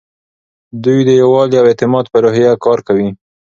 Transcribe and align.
دوی 0.83 0.99
د 1.07 1.09
یووالي 1.21 1.55
او 1.61 1.65
اعتماد 1.71 2.05
په 2.13 2.17
روحیه 2.23 2.53
کار 2.65 2.79
کوي. 2.87 3.09